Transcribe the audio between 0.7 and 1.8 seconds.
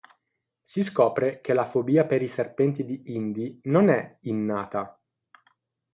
scopre che la